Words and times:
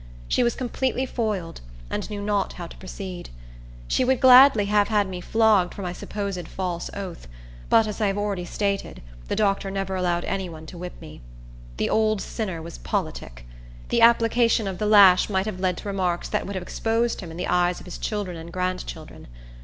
She 0.27 0.41
was 0.41 0.55
completely 0.55 1.05
foiled, 1.05 1.61
and 1.91 2.09
knew 2.09 2.23
not 2.23 2.53
how 2.53 2.65
to 2.65 2.75
proceed. 2.77 3.29
She 3.87 4.03
would 4.03 4.19
gladly 4.19 4.65
have 4.65 4.87
had 4.87 5.07
me 5.07 5.21
flogged 5.21 5.75
for 5.75 5.83
my 5.83 5.93
supposed 5.93 6.47
false 6.47 6.89
oath; 6.95 7.27
but, 7.69 7.85
as 7.85 8.01
I 8.01 8.07
have 8.07 8.17
already 8.17 8.45
stated, 8.45 9.03
the 9.27 9.35
doctor 9.35 9.69
never 9.69 9.95
allowed 9.95 10.25
any 10.25 10.49
one 10.49 10.65
to 10.65 10.77
whip 10.79 10.99
me. 10.99 11.21
The 11.77 11.91
old 11.91 12.19
sinner 12.19 12.63
was 12.63 12.79
politic. 12.79 13.45
The 13.89 14.01
application 14.01 14.67
of 14.67 14.79
the 14.79 14.87
lash 14.87 15.29
might 15.29 15.45
have 15.45 15.59
led 15.59 15.77
to 15.77 15.87
remarks 15.87 16.27
that 16.29 16.47
would 16.47 16.55
have 16.55 16.63
exposed 16.63 17.21
him 17.21 17.29
in 17.29 17.37
the 17.37 17.45
eyes 17.45 17.79
of 17.79 17.85
his 17.85 17.99
children 17.99 18.35
and 18.37 18.51
grandchildren. 18.51 19.27